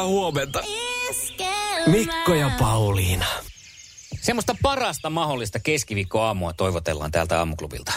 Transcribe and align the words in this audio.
hyvää 0.00 0.06
huomenta. 0.06 0.62
Mikko 1.86 2.34
ja 2.34 2.50
Pauliina. 2.58 3.26
Semmoista 4.20 4.56
parasta 4.62 5.10
mahdollista 5.10 5.60
keskiviikkoaamua 5.60 6.52
toivotellaan 6.52 7.10
täältä 7.10 7.38
aamuklubilta. 7.38 7.92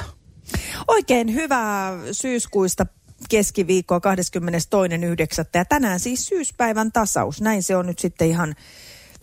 Oikein 0.87 1.33
hyvää 1.33 1.91
syyskuista 2.11 2.85
keskiviikkoa 3.29 3.97
22.9. 3.97 4.03
Ja 5.53 5.65
tänään 5.65 5.99
siis 5.99 6.25
syyspäivän 6.25 6.91
tasaus. 6.91 7.41
Näin 7.41 7.63
se 7.63 7.75
on 7.75 7.85
nyt 7.85 7.99
sitten 7.99 8.27
ihan 8.27 8.55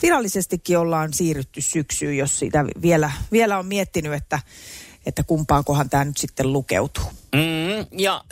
virallisestikin 0.02 0.78
ollaan 0.78 1.12
siirrytty 1.12 1.60
syksyyn, 1.60 2.16
jos 2.16 2.38
sitä 2.38 2.64
vielä, 2.82 3.10
vielä 3.32 3.58
on 3.58 3.66
miettinyt, 3.66 4.12
että, 4.12 4.38
että 5.06 5.22
kumpaankohan 5.22 5.90
tämä 5.90 6.04
nyt 6.04 6.16
sitten 6.16 6.52
lukeutuu. 6.52 7.04
Mm, 7.34 7.98
ja 7.98 8.24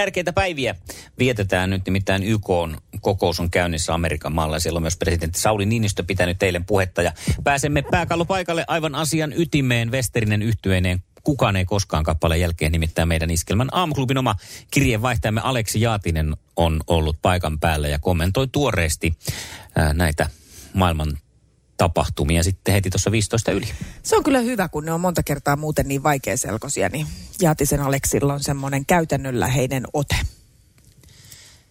tärkeitä 0.00 0.32
päiviä 0.32 0.74
vietetään 1.18 1.70
nyt, 1.70 1.82
nimittäin 1.86 2.22
YK 2.22 2.50
on 2.50 2.78
kokous 3.00 3.40
on 3.40 3.50
käynnissä 3.50 3.94
Amerikan 3.94 4.32
maalla. 4.32 4.58
Siellä 4.58 4.78
on 4.78 4.82
myös 4.82 4.96
presidentti 4.96 5.40
Sauli 5.40 5.66
Niinistö 5.66 6.02
pitänyt 6.02 6.38
teille 6.38 6.60
puhetta 6.66 7.02
ja 7.02 7.12
pääsemme 7.44 7.82
pääkallopaikalle 7.90 8.64
aivan 8.68 8.94
asian 8.94 9.32
ytimeen 9.36 9.92
Westerinen 9.92 10.42
yhtyeineen 10.42 11.02
Kukaan 11.24 11.56
ei 11.56 11.64
koskaan 11.64 12.04
kappaleen 12.04 12.40
jälkeen, 12.40 12.72
nimittäin 12.72 13.08
meidän 13.08 13.30
iskelmän 13.30 13.68
aamuklubin 13.72 14.18
oma 14.18 14.34
kirjeenvaihtajamme 14.70 15.40
Aleksi 15.44 15.80
Jaatinen 15.80 16.36
on 16.56 16.80
ollut 16.86 17.16
paikan 17.22 17.60
päällä 17.60 17.88
ja 17.88 17.98
kommentoi 17.98 18.48
tuoreesti 18.48 19.12
näitä 19.94 20.30
maailman 20.74 21.18
tapahtumia 21.76 22.42
sitten 22.42 22.74
heti 22.74 22.90
tuossa 22.90 23.10
15 23.10 23.52
yli. 23.52 23.68
Se 24.02 24.16
on 24.16 24.22
kyllä 24.24 24.40
hyvä, 24.40 24.68
kun 24.68 24.84
ne 24.84 24.92
on 24.92 25.00
monta 25.00 25.22
kertaa 25.22 25.56
muuten 25.56 25.88
niin 25.88 26.02
vaikeaselkoisia, 26.02 26.88
niin 26.88 27.06
Jaatisen 27.40 27.80
Aleksilla 27.80 28.34
on 28.34 28.42
semmoinen 28.42 28.86
käytännönläheinen 28.86 29.82
ote. 29.92 30.16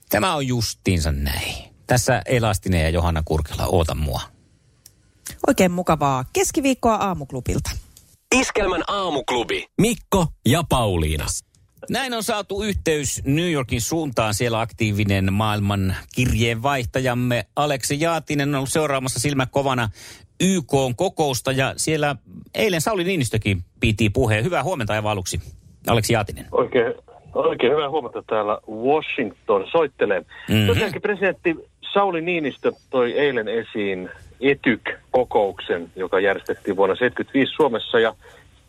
Tämä 0.10 0.36
on 0.36 0.48
justiinsa 0.48 1.12
näin. 1.12 1.56
Tässä 1.88 2.22
Elastinen 2.26 2.82
ja 2.82 2.90
Johanna 2.90 3.24
Kurkela, 3.26 3.66
oota 3.66 3.96
mua. 3.96 4.22
Oikein 5.48 5.72
mukavaa 5.72 6.26
keskiviikkoa 6.34 6.96
aamuklubilta. 6.96 7.72
Iskelmän 8.36 8.84
aamuklubi. 8.88 9.66
Mikko 9.82 10.28
ja 10.46 10.64
Pauliina. 10.70 11.26
Näin 11.90 12.14
on 12.14 12.24
saatu 12.24 12.64
yhteys 12.64 13.22
New 13.26 13.52
Yorkin 13.52 13.82
suuntaan. 13.82 14.34
Siellä 14.34 14.62
aktiivinen 14.62 15.34
maailman 15.34 15.96
kirjeenvaihtajamme 16.16 17.46
Aleksi 17.56 18.02
Jaatinen 18.02 18.50
on 18.50 18.56
ollut 18.56 18.70
seuraamassa 18.70 19.20
silmä 19.20 19.46
kovana 19.46 19.90
YK 20.40 20.72
kokousta 20.96 21.52
ja 21.52 21.74
siellä 21.78 22.16
eilen 22.56 22.82
Sauli 22.82 23.04
Niinistökin 23.04 23.62
piti 23.80 24.10
puheen. 24.10 24.44
Hyvää 24.44 24.64
huomenta 24.64 24.94
aivan 24.94 25.12
aluksi, 25.12 25.40
Aleksi 25.88 26.14
Jaatinen. 26.14 26.46
Oikein, 26.52 26.94
oikein 27.34 27.72
hyvää 27.72 27.90
huomata 27.90 28.24
täällä 28.28 28.58
Washington 28.70 29.68
soittelee. 29.72 30.20
Mm-hmm. 30.20 30.68
Tosiaankin 30.68 31.02
presidentti 31.02 31.56
Sauli 31.94 32.22
Niinistö 32.22 32.72
toi 32.90 33.20
eilen 33.20 33.48
esiin 33.48 34.10
ETYK-kokouksen, 34.42 35.92
joka 35.96 36.20
järjestettiin 36.20 36.76
vuonna 36.76 36.96
1975 36.96 37.56
Suomessa 37.56 38.00
ja 38.00 38.16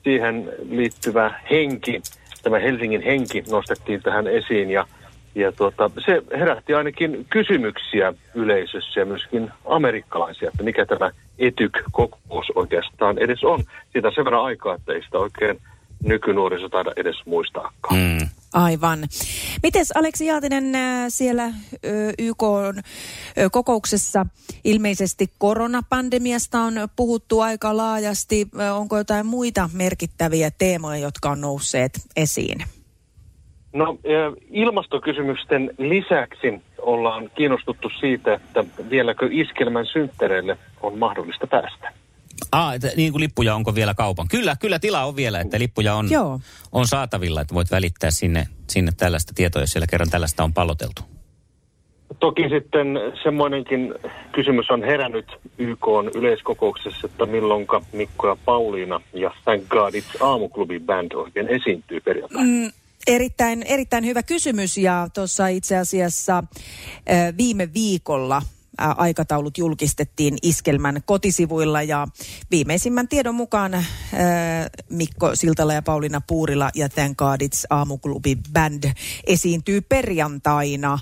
siihen 0.04 0.52
liittyvä 0.68 1.40
henki, 1.50 2.02
tämä 2.46 2.58
Helsingin 2.58 3.02
henki 3.02 3.44
nostettiin 3.50 4.02
tähän 4.02 4.26
esiin 4.26 4.70
ja, 4.70 4.86
ja 5.34 5.52
tuota, 5.52 5.90
se 6.06 6.22
herätti 6.38 6.74
ainakin 6.74 7.26
kysymyksiä 7.30 8.14
yleisössä 8.34 9.00
ja 9.00 9.06
myöskin 9.06 9.50
amerikkalaisia, 9.64 10.48
että 10.48 10.62
mikä 10.62 10.86
tämä 10.86 11.10
ETYK-kokous 11.38 12.46
oikeastaan 12.54 13.18
edes 13.18 13.44
on. 13.44 13.64
Siitä 13.92 14.08
on 14.08 14.14
sen 14.14 14.24
verran 14.24 14.44
aikaa, 14.44 14.74
että 14.74 14.92
ei 14.92 15.02
sitä 15.02 15.18
oikein 15.18 15.60
nykynuoriso 16.04 16.68
taida 16.68 16.92
edes 16.96 17.16
muistaakaan. 17.24 18.00
Mm. 18.00 18.28
Aivan. 18.56 18.98
Mites 19.62 19.92
Aleksi 19.96 20.26
Jaatinen 20.26 20.74
äh, 20.74 21.04
siellä 21.08 21.50
YK 22.18 22.42
kokouksessa 23.52 24.26
ilmeisesti 24.64 25.26
koronapandemiasta 25.38 26.60
on 26.60 26.74
puhuttu 26.96 27.40
aika 27.40 27.76
laajasti. 27.76 28.48
Onko 28.74 28.98
jotain 28.98 29.26
muita 29.26 29.70
merkittäviä 29.72 30.50
teemoja, 30.58 30.98
jotka 30.98 31.30
on 31.30 31.40
nousseet 31.40 31.92
esiin? 32.16 32.58
No 33.72 33.98
ilmastokysymysten 34.50 35.70
lisäksi 35.78 36.62
ollaan 36.78 37.30
kiinnostuttu 37.34 37.90
siitä, 38.00 38.34
että 38.34 38.64
vieläkö 38.90 39.28
iskelmän 39.30 39.86
synttereille 39.86 40.58
on 40.82 40.98
mahdollista 40.98 41.46
päästä. 41.46 41.92
Ah, 42.52 42.74
että 42.74 42.88
niin 42.96 43.12
kuin 43.12 43.20
lippuja 43.20 43.54
onko 43.54 43.74
vielä 43.74 43.94
kaupan? 43.94 44.28
Kyllä, 44.28 44.56
kyllä 44.60 44.78
tila 44.78 45.04
on 45.04 45.16
vielä, 45.16 45.40
että 45.40 45.58
lippuja 45.58 45.94
on, 45.94 46.10
Joo. 46.10 46.40
on 46.72 46.86
saatavilla, 46.86 47.40
että 47.40 47.54
voit 47.54 47.70
välittää 47.70 48.10
sinne, 48.10 48.48
sinne 48.68 48.92
tällaista 48.96 49.32
tietoa, 49.34 49.62
jos 49.62 49.72
siellä 49.72 49.86
kerran 49.86 50.10
tällaista 50.10 50.44
on 50.44 50.52
palloteltu. 50.52 51.02
Toki 52.20 52.42
sitten 52.48 52.86
semmoinenkin 53.22 53.94
kysymys 54.32 54.70
on 54.70 54.82
herännyt 54.82 55.26
YK 55.58 55.88
on 55.88 56.10
yleiskokouksessa, 56.14 57.06
että 57.06 57.26
milloinka 57.26 57.82
Mikko 57.92 58.28
ja 58.28 58.36
Pauliina 58.44 59.00
ja 59.12 59.30
Thank 59.44 59.68
God 59.68 59.94
It's 59.94 60.24
aamuklubin 60.24 60.86
band 60.86 61.12
oikein 61.12 61.48
esiintyy 61.48 62.00
perjantaina. 62.00 62.44
Mm. 62.44 62.72
Erittäin, 63.06 63.62
erittäin 63.62 64.06
hyvä 64.06 64.22
kysymys 64.22 64.78
ja 64.78 65.08
tuossa 65.14 65.46
itse 65.48 65.76
asiassa 65.76 66.38
äh, 66.38 67.36
viime 67.38 67.68
viikolla 67.74 68.42
aikataulut 68.78 69.58
julkistettiin 69.58 70.38
Iskelmän 70.42 71.00
kotisivuilla 71.04 71.82
ja 71.82 72.08
viimeisimmän 72.50 73.08
tiedon 73.08 73.34
mukaan 73.34 73.86
Mikko 74.90 75.36
Siltala 75.36 75.72
ja 75.72 75.82
Pauliina 75.82 76.20
Puurila 76.26 76.70
ja 76.74 76.88
Thank 76.88 77.18
God 77.18 77.40
It's 77.40 77.66
Aamuklubi 77.70 78.36
Band 78.52 78.84
esiintyy 79.26 79.80
perjantaina 79.80 80.98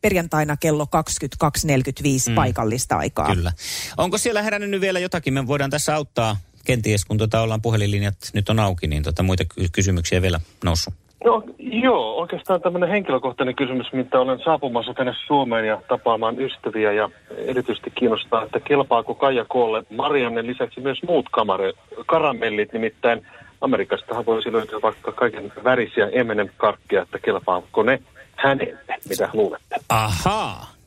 perjantaina 0.00 0.56
kello 0.56 0.84
22.45 0.84 2.28
mm. 2.28 2.34
paikallista 2.34 2.96
aikaa. 2.96 3.34
Kyllä. 3.34 3.52
Onko 3.96 4.18
siellä 4.18 4.42
herännyt 4.42 4.70
nyt 4.70 4.80
vielä 4.80 4.98
jotakin? 4.98 5.34
Me 5.34 5.46
voidaan 5.46 5.70
tässä 5.70 5.94
auttaa 5.94 6.36
kenties, 6.64 7.04
kun 7.04 7.18
tota 7.18 7.40
ollaan 7.40 7.62
puhelinlinjat 7.62 8.16
nyt 8.32 8.48
on 8.48 8.58
auki, 8.58 8.86
niin 8.86 9.02
tota 9.02 9.22
muita 9.22 9.44
kysymyksiä 9.72 10.22
vielä 10.22 10.40
noussut. 10.64 11.07
No 11.28 11.42
joo, 11.58 12.16
oikeastaan 12.16 12.60
tämmöinen 12.60 12.88
henkilökohtainen 12.88 13.54
kysymys, 13.54 13.92
mitä 13.92 14.20
olen 14.20 14.38
saapumassa 14.44 14.94
tänne 14.94 15.14
Suomeen 15.26 15.66
ja 15.66 15.82
tapaamaan 15.88 16.40
ystäviä 16.40 16.92
ja 16.92 17.10
erityisesti 17.36 17.90
kiinnostaa, 17.90 18.42
että 18.42 18.60
kelpaako 18.60 19.14
Kaija 19.14 19.44
Koolle 19.48 19.82
Marianne 19.96 20.46
lisäksi 20.46 20.80
myös 20.80 21.02
muut 21.02 21.26
kamare, 21.32 21.72
karamellit, 22.06 22.72
nimittäin 22.72 23.26
Amerikastahan 23.60 24.26
voisi 24.26 24.52
löytyä 24.52 24.78
vaikka 24.82 25.12
kaiken 25.12 25.52
värisiä 25.64 26.06
M&M-karkkia, 26.06 27.02
että 27.02 27.18
kelpaako 27.18 27.82
ne 27.82 28.02
hänelle, 28.36 28.78
mitä 29.08 29.28
luulette? 29.32 29.76
Ahaa. 29.88 30.77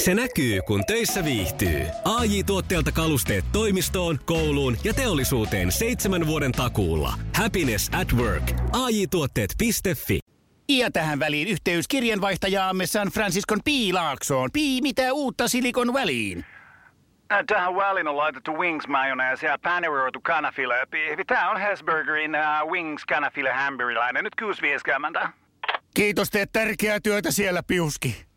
Se 0.00 0.14
näkyy, 0.14 0.60
kun 0.66 0.86
töissä 0.86 1.24
viihtyy. 1.24 1.82
ai 2.04 2.42
tuotteelta 2.46 2.92
kalusteet 2.92 3.44
toimistoon, 3.52 4.18
kouluun 4.24 4.76
ja 4.84 4.94
teollisuuteen 4.94 5.72
seitsemän 5.72 6.26
vuoden 6.26 6.52
takuulla. 6.52 7.12
Happiness 7.36 7.90
at 8.00 8.12
work. 8.12 8.52
ai 8.72 9.06
tuotteetfi 9.10 9.72
Ja 10.68 10.90
tähän 10.90 11.18
väliin 11.18 11.48
yhteys 11.48 11.88
kirjanvaihtajaamme 11.88 12.86
San 12.86 13.08
Franciscon 13.08 13.58
Piilaaksoon. 13.64 14.50
Pii, 14.52 14.82
mitä 14.82 15.12
uutta 15.12 15.48
Silikon 15.48 15.94
väliin? 15.94 16.44
Tähän 17.46 17.76
väliin 17.76 18.08
on 18.08 18.16
laitettu 18.16 18.52
wings 18.58 18.88
mayonnaise 18.88 19.46
ja 19.46 19.58
paneroitu 19.62 20.20
kanafila. 20.20 20.74
Tämä 21.26 21.50
on 21.50 21.60
Hesburgerin 21.60 22.32
uh, 22.34 22.70
wings 22.70 23.04
kanafila 23.04 23.52
hamburilainen. 23.54 24.24
Nyt 24.24 24.34
kuusi 24.34 24.62
Kiitos, 25.94 26.30
teet 26.30 26.52
tärkeää 26.52 27.00
työtä 27.00 27.30
siellä, 27.30 27.62
Piuski. 27.62 28.29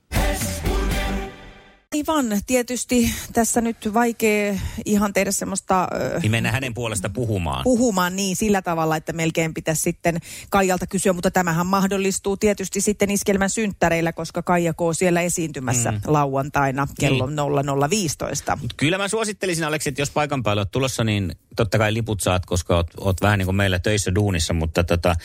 Aivan, 1.94 2.26
tietysti 2.48 3.14
tässä 3.34 3.62
nyt 3.62 3.94
vaikea 3.94 4.56
ihan 4.86 5.14
tehdä 5.14 5.32
semmoista... 5.32 5.88
Niin 6.22 6.32
mennä 6.32 6.52
hänen 6.52 6.74
puolesta 6.74 7.10
puhumaan. 7.10 7.64
Puhumaan 7.64 8.16
niin 8.16 8.36
sillä 8.36 8.62
tavalla, 8.62 8.96
että 8.96 9.14
melkein 9.14 9.54
pitäisi 9.54 9.82
sitten 9.82 10.20
Kaijalta 10.50 10.88
kysyä, 10.88 11.14
mutta 11.14 11.32
tämähän 11.32 11.68
mahdollistuu 11.68 12.38
tietysti 12.38 12.82
sitten 12.82 13.12
iskelmän 13.12 13.50
synttäreillä, 13.50 14.14
koska 14.14 14.42
Kaija 14.42 14.74
K. 14.74 14.78
siellä 14.92 15.22
esiintymässä 15.22 15.92
mm. 15.92 16.00
lauantaina 16.08 16.88
kello 17.00 17.28
niin. 17.28 17.36
0015. 17.36 18.58
Mut 18.62 18.74
kyllä 18.78 18.98
mä 18.98 19.08
suosittelisin 19.08 19.64
Aleksi, 19.64 19.90
että 19.90 20.02
jos 20.02 20.12
paikan 20.12 20.44
päälle 20.44 20.60
olet 20.60 20.72
tulossa, 20.72 21.04
niin 21.04 21.36
totta 21.56 21.78
kai 21.78 21.94
liput 21.94 22.22
saat, 22.22 22.46
koska 22.46 22.76
oot, 22.76 22.88
oot 22.98 23.22
vähän 23.22 23.40
niin 23.40 23.48
kuin 23.48 23.56
meillä 23.56 23.80
töissä 23.80 24.16
duunissa, 24.16 24.54
mutta 24.54 24.84
tota, 24.84 25.16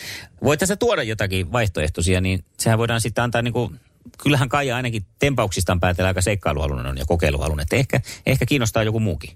voit 0.43 0.59
tässä 0.59 0.75
tuoda 0.75 1.03
jotakin 1.03 1.51
vaihtoehtoisia, 1.51 2.21
niin 2.21 2.43
sehän 2.57 2.79
voidaan 2.79 3.01
sitten 3.01 3.23
antaa 3.23 3.41
niin 3.41 3.53
kuin 3.53 3.79
kyllähän 4.23 4.49
Kaija 4.49 4.75
ainakin 4.75 5.05
tempauksistaan 5.19 5.79
päätellä 5.79 6.07
aika 6.07 6.21
seikkailuhalunen 6.21 6.85
on 6.85 6.97
ja 6.97 7.05
kokeiluhalunen. 7.07 7.63
Että 7.63 7.75
ehkä, 7.75 8.01
ehkä 8.25 8.45
kiinnostaa 8.45 8.83
joku 8.83 8.99
muukin. 8.99 9.29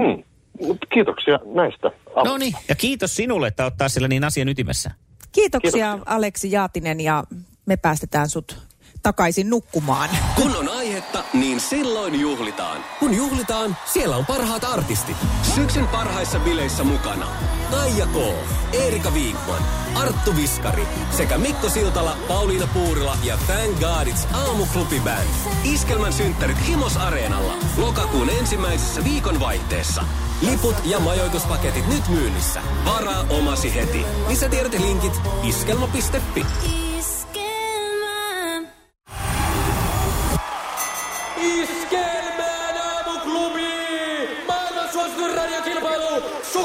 Hmm. 0.00 0.22
Kiitoksia 0.92 1.38
näistä. 1.54 1.90
No 2.24 2.38
niin, 2.38 2.54
ja 2.68 2.74
kiitos 2.74 3.16
sinulle, 3.16 3.46
että 3.48 3.66
ottaa 3.66 3.88
siellä 3.88 4.08
niin 4.08 4.24
asian 4.24 4.48
ytimessä. 4.48 4.90
Kiitoksia, 5.32 5.72
Kiitoksia. 5.72 6.14
Aleksi 6.14 6.52
Jaatinen 6.52 7.00
ja 7.00 7.24
me 7.66 7.76
päästetään 7.76 8.28
sut 8.28 8.58
takaisin 9.02 9.50
nukkumaan. 9.50 10.10
Kun 10.34 10.56
on 10.56 10.68
aihetta, 10.68 10.83
niin 11.34 11.60
silloin 11.60 12.20
juhlitaan. 12.20 12.84
Kun 13.00 13.14
juhlitaan, 13.14 13.76
siellä 13.92 14.16
on 14.16 14.26
parhaat 14.26 14.64
artistit. 14.64 15.16
Syksyn 15.54 15.88
parhaissa 15.88 16.38
bileissä 16.38 16.84
mukana. 16.84 17.26
Kaija 17.70 18.06
K, 18.06 18.16
Eerika 18.72 19.14
Viikman, 19.14 19.62
Arttu 19.94 20.36
Viskari 20.36 20.86
sekä 21.16 21.38
Mikko 21.38 21.68
Siltala, 21.68 22.16
Pauliina 22.28 22.66
Puurila 22.66 23.16
ja 23.24 23.38
Thank 23.46 23.80
God 23.80 24.06
It's 24.06 24.36
Aamuklubi 24.36 25.00
Band. 25.00 25.28
Iskelmän 25.64 26.12
synttärit 26.12 26.68
Himos 26.68 26.96
Areenalla 26.96 27.54
lokakuun 27.76 28.30
ensimmäisessä 28.30 29.04
viikonvaihteessa. 29.04 30.04
Liput 30.42 30.76
ja 30.84 31.00
majoituspaketit 31.00 31.88
nyt 31.88 32.08
myynnissä. 32.08 32.62
Varaa 32.84 33.24
omasi 33.30 33.74
heti. 33.74 34.06
Lisätiedot 34.28 34.72
ja 34.72 34.80
linkit 34.80 35.20
iskelma.fi. 35.42 36.46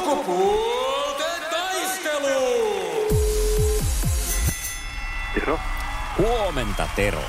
Sukupuolten 0.10 1.42
taistelu! 1.52 2.68
Tero. 5.34 5.60
Huomenta, 6.18 6.88
Tero. 6.96 7.22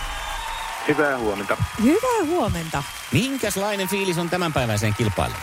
Hyvää 0.89 1.19
huomenta. 1.19 1.57
Hyvää 1.83 2.25
huomenta. 2.27 2.83
Minkälainen 3.13 3.89
fiilis 3.89 4.19
on 4.19 4.31
tämänpäiväiseen 4.31 4.95
kilpailuun? 4.95 5.41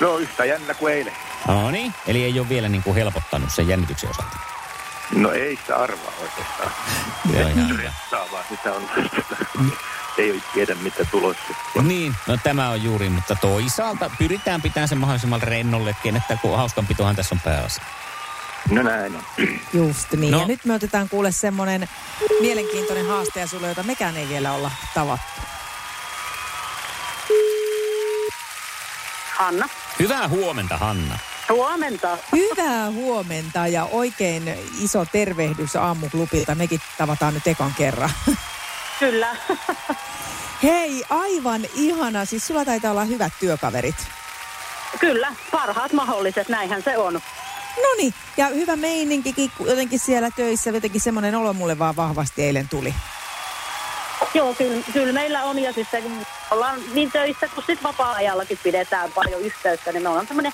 No 0.00 0.16
yhtä 0.16 0.44
jännä 0.44 0.74
kuin 0.74 0.94
eilen. 0.94 1.12
No 1.48 1.70
niin, 1.70 1.94
eli 2.06 2.24
ei 2.24 2.40
ole 2.40 2.48
vielä 2.48 2.68
niin 2.68 2.82
kuin 2.82 2.96
helpottanut 2.96 3.52
sen 3.52 3.68
jännityksen 3.68 4.10
osalta. 4.10 4.36
No 5.14 5.32
ei 5.32 5.56
sitä 5.56 5.76
arvaa 5.76 6.12
oikeastaan. 6.22 6.72
Joo, 7.32 7.48
ihan 7.48 7.68
hyvä. 7.78 7.92
Saa 8.10 8.26
vaan 8.32 8.44
sitä 8.48 8.72
on. 8.72 8.82
Ei 10.18 10.30
ole 10.30 10.42
tiedä 10.54 10.74
mitä 10.74 11.04
tulossa. 11.04 11.54
Niin, 11.82 12.14
no 12.26 12.38
tämä 12.42 12.70
on 12.70 12.82
juuri, 12.82 13.08
mutta 13.08 13.34
toisaalta 13.34 14.10
pyritään 14.18 14.62
pitämään 14.62 14.88
sen 14.88 14.98
mahdollisimman 14.98 15.42
rennolle, 15.42 15.90
että 15.90 16.02
kenettä, 16.02 16.36
kun 16.42 16.56
hauskanpitohan 16.56 17.16
tässä 17.16 17.34
on 17.34 17.40
pääasia. 17.40 17.84
No 18.70 18.82
näin 18.82 19.16
on. 19.16 19.22
Just 19.72 20.12
niin. 20.12 20.30
No. 20.30 20.40
Ja 20.40 20.46
nyt 20.46 20.64
me 20.64 20.74
otetaan 20.74 21.08
kuule 21.08 21.32
semmoinen 21.32 21.88
mielenkiintoinen 22.40 23.06
haaste 23.06 23.46
sulle, 23.46 23.68
jota 23.68 23.82
mekään 23.82 24.16
ei 24.16 24.28
vielä 24.28 24.52
olla 24.52 24.70
tavattu. 24.94 25.40
Hanna. 29.36 29.68
Hyvää 29.98 30.28
huomenta, 30.28 30.78
Hanna. 30.78 31.18
Huomenta. 31.48 32.18
Hyvää 32.32 32.90
huomenta 32.90 33.66
ja 33.66 33.84
oikein 33.84 34.54
iso 34.80 35.04
tervehdys 35.12 35.76
aamuklubilta. 35.76 36.54
Mekin 36.54 36.80
tavataan 36.98 37.34
nyt 37.34 37.46
ekan 37.46 37.74
kerran. 37.76 38.10
Kyllä. 38.98 39.36
Hei, 40.62 41.04
aivan 41.10 41.64
ihana. 41.74 42.24
Siis 42.24 42.46
sulla 42.46 42.64
taitaa 42.64 42.90
olla 42.90 43.04
hyvät 43.04 43.32
työkaverit. 43.40 43.96
Kyllä, 45.00 45.34
parhaat 45.50 45.92
mahdolliset, 45.92 46.48
näinhän 46.48 46.82
se 46.82 46.98
on. 46.98 47.14
No 47.82 47.94
niin, 47.96 48.14
ja 48.36 48.46
hyvä 48.46 48.76
meininkikin 48.76 49.52
jotenkin 49.60 49.98
siellä 49.98 50.30
töissä. 50.30 50.70
Jotenkin 50.70 51.00
semmoinen 51.00 51.34
olo 51.34 51.52
mulle 51.52 51.78
vaan 51.78 51.96
vahvasti 51.96 52.42
eilen 52.42 52.68
tuli. 52.68 52.94
Joo, 54.34 54.54
kyllä, 54.54 54.84
kyllä 54.92 55.12
meillä 55.12 55.44
on 55.44 55.58
ja 55.58 55.72
sitten 55.72 56.02
kun 56.02 56.26
ollaan 56.50 56.80
niin 56.94 57.12
töissä 57.12 57.48
kuin 57.48 57.64
sitten 57.66 57.82
vapaa-ajallakin 57.82 58.58
pidetään 58.62 59.12
paljon 59.12 59.40
yhteyttä, 59.40 59.92
niin 59.92 60.02
me 60.02 60.08
ollaan 60.08 60.26
tämmöinen 60.26 60.52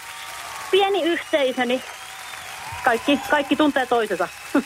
pieni 0.70 1.02
yhteisö, 1.02 1.64
niin 1.64 1.82
kaikki, 2.84 3.20
kaikki 3.30 3.56
tuntee 3.56 3.86
toisensa. 3.86 4.28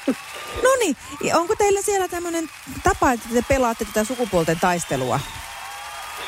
No 0.62 0.68
niin, 0.80 0.96
onko 1.34 1.56
teillä 1.56 1.82
siellä 1.82 2.08
tämmöinen 2.08 2.50
tapa, 2.82 3.12
että 3.12 3.28
te 3.34 3.42
pelaatte 3.48 3.84
tätä 3.84 4.04
sukupuolten 4.04 4.60
taistelua? 4.60 5.20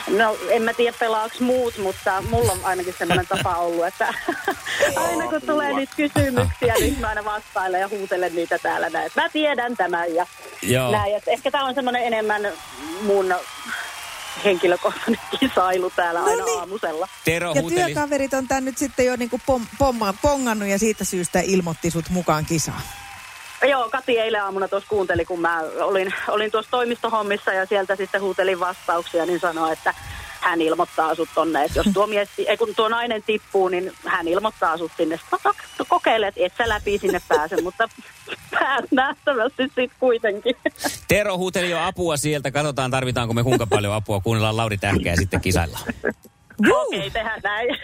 No, 0.09 0.37
en 0.49 0.63
mä 0.63 0.75
tiedä 0.75 0.97
pelaaks 1.01 1.41
muut, 1.41 1.79
mutta 1.79 2.23
mulla 2.31 2.53
on 2.53 2.59
ainakin 2.63 2.95
semmoinen 2.99 3.27
tapa 3.27 3.55
ollut, 3.55 3.87
että 3.87 4.15
aina 5.09 5.29
kun 5.31 5.43
tulee 5.47 5.73
niitä 5.73 5.95
kysymyksiä, 5.97 6.75
niin 6.75 7.01
mä 7.01 7.09
aina 7.09 7.25
vastailen 7.25 7.81
ja 7.81 7.89
huutelen 7.89 8.35
niitä 8.35 8.59
täällä 8.59 8.91
näin. 8.91 9.07
että 9.07 9.23
Mä 9.23 9.29
tiedän 9.29 9.77
tämän 9.77 10.15
ja 10.15 10.27
Joo. 10.63 10.91
näin. 10.93 11.17
Että 11.17 11.31
ehkä 11.31 11.51
tämä 11.51 11.65
on 11.65 11.75
semmoinen 11.75 12.03
enemmän 12.03 12.43
mun 13.03 13.35
henkilökohtainen 14.45 15.21
kisailu 15.41 15.91
täällä 15.97 16.25
aina 16.25 16.45
niin. 16.45 16.59
aamusella. 16.59 17.09
Tero 17.25 17.53
Ja 17.55 17.61
huuteli... 17.61 17.85
työkaverit 17.85 18.35
on 18.35 18.49
tän 18.49 18.65
nyt 18.65 18.79
sitten 18.79 19.07
jo 19.07 19.17
niinku 19.17 19.41
pom, 19.47 19.67
pomma, 19.79 20.15
pongannut 20.23 20.69
ja 20.69 20.79
siitä 20.79 21.05
syystä 21.05 21.41
ilmoitti 21.41 21.91
sut 21.91 22.09
mukaan 22.09 22.47
kisaan. 22.47 22.83
Joo, 23.69 23.89
Kati 23.91 24.19
eilen 24.19 24.43
aamuna 24.45 24.69
tuossa 24.69 24.89
kuunteli, 24.89 25.25
kun 25.25 25.41
mä 25.41 25.61
olin, 25.81 26.15
olin 26.29 26.51
tuossa 26.51 26.71
toimistohommissa 26.71 27.53
ja 27.53 27.67
sieltä 27.67 27.97
sitten 27.97 28.21
huutelin 28.21 28.61
vastauksia, 28.61 29.27
niin 29.27 29.41
sanoi, 29.41 29.73
että 29.73 29.95
hän 30.41 30.61
ilmoittaa 30.61 31.15
sut 31.15 31.29
tonne, 31.35 31.65
että 31.65 31.79
jos 31.79 31.87
tuo, 31.95 32.07
mies, 32.07 32.29
ei, 32.47 32.57
kun 32.57 32.75
tuo 32.75 32.89
nainen 32.89 33.23
tippuu, 33.23 33.69
niin 33.69 33.93
hän 34.07 34.29
ilmoittaa 34.29 34.79
sut 34.79 34.93
sinne. 34.97 35.17
Sitten 35.17 35.39
mä 35.45 35.53
to- 35.79 35.85
kokeile, 35.89 36.27
että 36.27 36.41
et 36.45 36.53
sä 36.59 36.69
läpi 36.69 36.99
sinne 36.99 37.21
pääse, 37.29 37.63
mutta 37.63 37.89
päät 38.51 38.85
nähtävästi 38.91 39.63
sitten 39.63 39.91
kuitenkin. 40.01 40.57
Tero 41.09 41.39
huuteli 41.39 41.71
jo 41.71 41.79
apua 41.79 42.17
sieltä. 42.17 42.51
Katsotaan, 42.51 42.91
tarvitaanko 42.91 43.35
me 43.35 43.43
kuinka 43.43 43.67
paljon 43.67 43.95
apua. 43.95 44.21
Kuunnellaan 44.21 44.57
Lauri 44.57 44.79
Tähkä 44.79 45.11
ja 45.11 45.17
sitten 45.17 45.41
kisaillaan. 45.41 45.85
Okei, 46.71 46.99
okay, 46.99 47.11
tehdään 47.11 47.41
näin. 47.45 47.77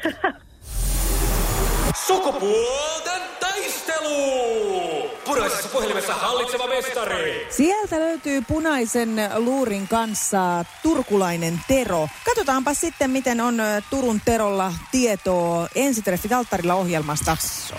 Sukupuolten 2.06 3.22
taistelu! 3.40 5.10
Puraisessa 5.24 5.68
puhelimessa 5.68 6.14
hallitseva 6.14 6.66
mestari. 6.66 7.46
Sieltä 7.50 8.00
löytyy 8.00 8.42
punaisen 8.48 9.16
luurin 9.36 9.88
kanssa 9.88 10.64
turkulainen 10.82 11.60
Tero. 11.68 12.08
Katsotaanpa 12.24 12.74
sitten, 12.74 13.10
miten 13.10 13.40
on 13.40 13.58
Turun 13.90 14.20
Terolla 14.24 14.72
tietoa 14.90 15.68
ensitreffit 15.74 16.32
alttarilla 16.32 16.74
ohjelmasta. 16.74 17.36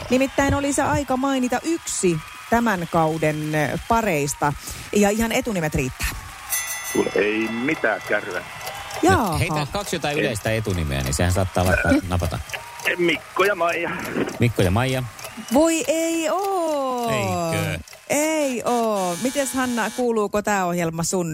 Nimittäin 0.09 0.53
oli 0.53 0.73
se 0.73 0.81
aika 0.81 1.18
mainita 1.18 1.59
yksi 1.63 2.18
tämän 2.50 2.88
kauden 2.91 3.51
pareista. 3.88 4.53
Ja 4.95 5.09
ihan 5.09 5.31
etunimet 5.31 5.75
riittää. 5.75 6.07
Kuule, 6.94 7.11
ei 7.16 7.47
mitään 7.47 8.02
kärryä. 8.09 8.44
Jaaha. 9.02 9.37
Heitä 9.37 9.68
kaksi 9.71 9.95
jotain 9.95 10.19
yleistä 10.19 10.52
etunimeä, 10.52 11.02
niin 11.02 11.13
sehän 11.13 11.33
saattaa 11.33 11.66
laittaa 11.66 11.92
napata. 12.09 12.40
Mikko 12.97 13.45
ja 13.45 13.56
Maija. 13.56 13.89
Mikko 14.39 14.61
ja 14.61 14.71
Maija. 14.71 15.04
Voi 15.54 15.83
ei 15.87 16.30
oo. 16.30 17.09
Eikö? 17.11 17.80
Ei 18.09 18.64
oo. 18.66 19.16
Mites 19.23 19.54
Hanna, 19.54 19.92
kuuluuko 19.95 20.42
tämä 20.42 20.66
ohjelma 20.66 21.04
sun 21.04 21.33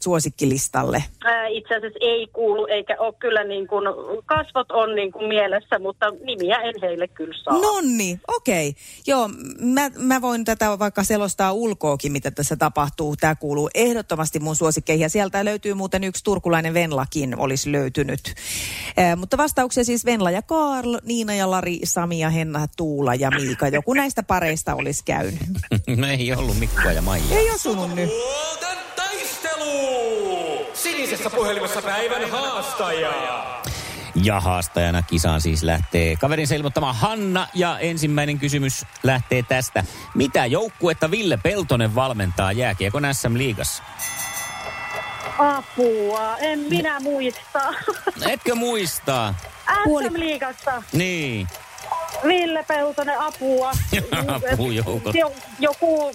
suosikkilistalle? 0.00 1.04
Ää, 1.24 1.46
Itse 1.46 1.74
asiassa 1.74 1.98
ei 2.00 2.26
kuulu, 2.32 2.66
eikä 2.66 2.96
ole 2.98 3.14
kyllä 3.18 3.44
niin 3.44 3.66
kuin, 3.66 3.84
kasvot 4.26 4.70
on 4.70 4.94
niin 4.94 5.12
kuin 5.12 5.28
mielessä, 5.28 5.78
mutta 5.78 6.06
nimiä 6.24 6.56
en 6.56 6.74
heille 6.82 7.08
kyllä 7.08 7.34
saa. 7.44 7.60
Nonni, 7.60 8.20
okei. 8.28 8.74
Joo, 9.06 9.30
mä, 9.60 9.90
mä 9.98 10.20
voin 10.20 10.44
tätä 10.44 10.78
vaikka 10.78 11.04
selostaa 11.04 11.52
ulkoakin, 11.52 12.12
mitä 12.12 12.30
tässä 12.30 12.56
tapahtuu. 12.56 13.16
Tämä 13.16 13.34
kuuluu 13.34 13.70
ehdottomasti 13.74 14.38
mun 14.38 14.56
suosikkeihin. 14.56 15.02
Ja 15.02 15.08
sieltä 15.08 15.44
löytyy 15.44 15.74
muuten 15.74 16.04
yksi 16.04 16.24
turkulainen 16.24 16.74
Venlakin 16.74 17.38
olisi 17.38 17.72
löytynyt. 17.72 18.34
Eh, 18.96 19.16
mutta 19.16 19.36
vastauksia 19.36 19.84
siis 19.84 20.04
Venla 20.04 20.30
ja 20.30 20.42
Karl, 20.42 20.96
Niina 21.04 21.34
ja 21.34 21.50
Lari, 21.50 21.78
Sami 21.84 22.18
ja 22.18 22.30
Henna, 22.30 22.66
Tuula 22.76 23.14
ja 23.14 23.30
Miika. 23.30 23.68
Joku 23.68 23.94
näistä 23.94 24.22
pareista 24.22 24.74
olisi 24.74 25.02
käynyt. 25.04 25.40
No 25.96 26.06
ei 26.06 26.32
ollut 26.32 26.58
Mikkoa 26.58 26.92
ja 26.92 27.02
Maija. 27.02 27.24
Ei 27.38 27.50
osunut 27.50 27.94
nyt. 27.94 28.10
Sukupuolten 28.10 28.78
taistelu! 28.96 30.66
Sinisessä 30.74 31.30
puhelimessa 31.30 31.82
päivän 31.82 32.30
haastaja. 32.30 33.12
Ja 34.14 34.40
haastajana 34.40 35.02
kisaan 35.02 35.40
siis 35.40 35.62
lähtee 35.62 36.16
kaverinsa 36.16 36.54
ilmoittama 36.54 36.92
Hanna. 36.92 37.46
Ja 37.54 37.78
ensimmäinen 37.78 38.38
kysymys 38.38 38.86
lähtee 39.02 39.42
tästä. 39.42 39.84
Mitä 40.14 40.46
joukkuetta 40.46 41.10
Ville 41.10 41.36
Peltonen 41.42 41.94
valmentaa 41.94 42.52
jääkiekon 42.52 43.02
SM-liigassa? 43.12 43.82
Apua, 45.38 46.36
en 46.36 46.58
minä 46.58 47.00
muista. 47.00 47.74
Etkö 48.28 48.54
muistaa? 48.54 49.34
SM-liigasta. 49.84 50.82
Niin. 50.92 51.48
Ville 52.24 52.64
Peltonen, 52.68 53.20
apua. 53.20 53.72
Apujoukot. 54.52 55.14
Jo, 55.14 55.32
joku, 55.58 56.10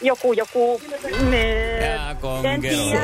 joku, 0.00 0.32
joku. 0.32 0.80
Ne, 1.30 1.78
Ja 1.80 2.16
en 2.52 2.60
tiedä. 2.60 3.02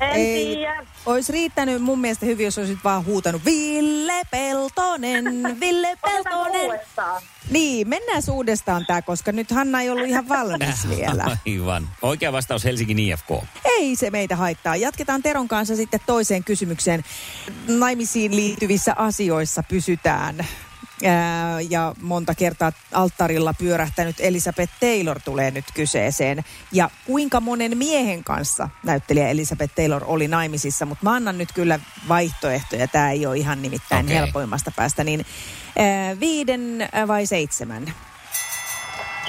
En 0.00 0.10
tiedä. 0.10 0.86
Olisi 1.06 1.32
riittänyt 1.32 1.82
mun 1.82 2.00
mielestä 2.00 2.26
hyvin, 2.26 2.44
jos 2.44 2.58
olisit 2.58 2.78
vaan 2.84 3.04
huutanut 3.04 3.44
Ville 3.44 4.22
Peltonen, 4.30 5.56
Ville 5.60 5.96
Peltonen. 6.02 6.80
Niin, 7.50 7.88
mennään 7.88 8.22
uudestaan 8.30 8.86
tämä, 8.86 9.02
koska 9.02 9.32
nyt 9.32 9.50
Hanna 9.50 9.80
ei 9.82 9.90
ollut 9.90 10.06
ihan 10.06 10.28
valmis 10.28 10.88
vielä. 10.96 11.36
Aivan. 11.46 11.88
Oikea 12.02 12.32
vastaus 12.32 12.64
Helsingin 12.64 12.98
IFK. 12.98 13.28
Ei 13.64 13.96
se 13.96 14.10
meitä 14.10 14.36
haittaa. 14.36 14.76
Jatketaan 14.76 15.22
Teron 15.22 15.48
kanssa 15.48 15.76
sitten 15.76 16.00
toiseen 16.06 16.44
kysymykseen. 16.44 17.04
Naimisiin 17.68 18.36
liittyvissä 18.36 18.94
asioissa 18.96 19.62
pysytään. 19.68 20.46
Ää, 21.04 21.60
ja 21.60 21.94
monta 22.02 22.34
kertaa 22.34 22.72
alttarilla 22.92 23.54
pyörähtänyt 23.54 24.16
Elisabeth 24.18 24.72
Taylor 24.80 25.20
tulee 25.24 25.50
nyt 25.50 25.64
kyseeseen. 25.74 26.44
Ja 26.72 26.90
kuinka 27.06 27.40
monen 27.40 27.78
miehen 27.78 28.24
kanssa 28.24 28.68
näyttelijä 28.84 29.28
Elisabeth 29.28 29.74
Taylor 29.74 30.02
oli 30.06 30.28
naimisissa, 30.28 30.86
mutta 30.86 31.04
mä 31.04 31.14
annan 31.14 31.38
nyt 31.38 31.52
kyllä 31.52 31.80
vaihtoehtoja. 32.08 32.88
Tämä 32.88 33.10
ei 33.10 33.26
ole 33.26 33.36
ihan 33.36 33.62
nimittäin 33.62 34.06
Okei. 34.06 34.16
helpoimmasta 34.16 34.70
päästä. 34.76 35.04
Niin 35.04 35.26
ää, 35.78 36.20
viiden 36.20 36.88
vai 37.08 37.26
seitsemän? 37.26 37.94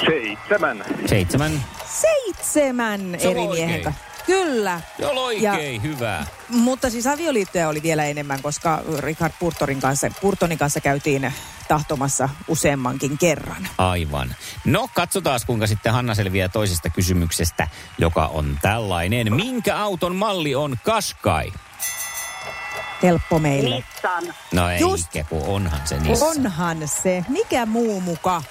Seitsemän. 0.06 0.86
Seitsemän. 1.06 1.64
Seitsemän 2.02 3.02
Se 3.20 3.32
eri 3.32 3.34
miehen 3.48 3.50
oikein. 3.50 3.84
kanssa. 3.84 4.02
Kyllä. 4.26 4.82
Joo, 5.00 5.12
oikein, 5.12 5.84
hyvä. 5.84 6.26
Mutta 6.50 6.90
siis 6.90 7.08
avioliittoja 7.08 7.70
oli 7.70 7.84
vielä 7.84 8.06
enemmän, 8.06 8.42
koska 8.42 8.82
Richard 9.00 9.34
Purtorin 9.40 9.82
kanssa, 9.82 10.08
Purtonin 10.22 10.58
kanssa 10.58 10.82
käytiin 10.82 11.34
tahtomassa 11.68 12.30
useammankin 12.48 13.18
kerran. 13.18 13.68
Aivan. 13.78 14.36
No, 14.66 14.90
katsotaan 14.94 15.40
kuinka 15.48 15.68
sitten 15.68 15.94
Hanna 15.94 16.16
selviää 16.16 16.50
toisesta 16.50 16.90
kysymyksestä, 16.90 17.68
joka 17.98 18.26
on 18.26 18.60
tällainen. 18.62 19.36
Minkä 19.36 19.78
auton 19.78 20.16
malli 20.16 20.56
on 20.56 20.78
Kaskai? 20.84 21.52
Helppo 23.04 23.40
meille. 23.40 23.76
Nissan. 23.76 24.36
No 24.52 24.70
ei, 24.70 24.80
Just. 24.80 25.08
kun 25.30 25.44
onhan 25.48 25.82
se 25.86 26.00
niissä. 26.00 26.26
Onhan 26.26 26.88
se. 26.88 27.26
Mikä 27.28 27.66
muu 27.66 28.02
muka? 28.02 28.42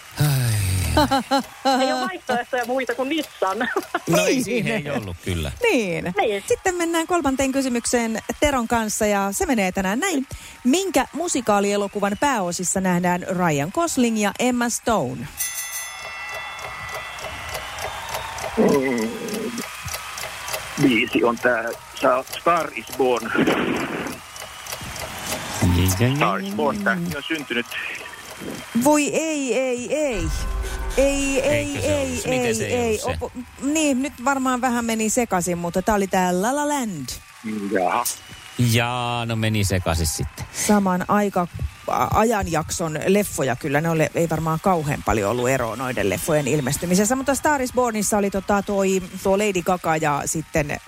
Ei 1.80 1.92
ole 1.92 2.00
vaihtoehtoja 2.00 2.64
muita 2.66 2.94
kuin 2.94 3.08
Nissan. 3.08 3.58
No 4.08 4.24
ei 4.26 4.32
Niin. 4.34 4.44
siihen 4.44 4.86
ei 4.86 4.90
ollut 4.90 5.16
kyllä. 5.24 5.52
Niin. 5.72 6.12
Niin. 6.20 6.44
Sitten 6.48 6.74
mennään 6.74 7.06
kolmanteen 7.06 7.52
kysymykseen 7.52 8.18
Teron 8.40 8.68
kanssa 8.68 9.06
ja 9.06 9.28
se 9.32 9.46
menee 9.46 9.72
tänään 9.72 10.00
näin. 10.00 10.26
Minkä 10.64 11.06
musikaalielokuvan 11.12 12.16
pääosissa 12.20 12.80
nähdään 12.80 13.22
Ryan 13.28 13.70
Gosling 13.74 14.22
ja 14.22 14.32
Emma 14.38 14.68
Stone? 14.68 15.26
Viisi 20.82 21.24
on 21.24 21.36
tää 21.38 21.64
Star 22.40 22.68
is 22.76 22.86
Born. 22.98 23.30
Star 26.16 26.40
is 26.40 26.54
Born, 26.54 26.78
tähti 26.84 27.16
on 27.16 27.22
syntynyt. 27.22 27.66
Voi 28.84 29.14
ei, 29.14 29.58
ei, 29.58 29.96
ei. 29.96 30.28
Ei, 30.96 31.40
ei, 31.40 31.76
Eikö 31.76 31.86
ei, 31.86 32.20
se? 32.22 32.28
Ei, 32.28 32.54
se 32.54 32.66
ei 32.66 32.74
ei. 32.74 32.98
se? 32.98 33.10
Opo, 33.10 33.32
niin, 33.62 34.02
nyt 34.02 34.12
varmaan 34.24 34.60
vähän 34.60 34.84
meni 34.84 35.10
sekaisin, 35.10 35.58
mutta 35.58 35.82
tämä 35.82 35.96
oli 35.96 36.06
tää 36.06 36.42
La 36.42 36.56
La 36.56 36.68
Land. 36.68 37.08
Jaha. 37.72 38.04
Jaa, 38.72 39.26
no 39.26 39.36
meni 39.36 39.64
sekaisin 39.64 40.06
sitten. 40.06 40.46
Saman 40.52 41.04
aika 41.08 41.46
ajanjakson 42.14 42.98
leffoja 43.06 43.56
kyllä. 43.56 43.80
Ne 43.80 43.90
ole, 43.90 44.10
ei 44.14 44.30
varmaan 44.30 44.58
kauhean 44.62 45.02
paljon 45.02 45.30
ollut 45.30 45.48
eroa 45.48 45.76
noiden 45.76 46.10
leffojen 46.10 46.48
ilmestymisessä. 46.48 47.16
Mutta 47.16 47.34
Star 47.34 47.62
is 47.62 47.72
Bornissa 47.72 48.18
oli 48.18 48.30
tota 48.30 48.62
toi, 48.62 49.02
tuo 49.22 49.38
Lady 49.38 49.62
Gaga 49.62 49.96
ja 49.96 50.22
sitten... 50.24 50.80